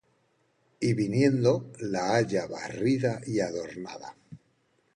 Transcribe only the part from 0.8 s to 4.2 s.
viniendo, la halla barrida y adornada.